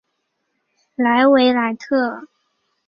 [0.95, 2.25] 莱维莱特。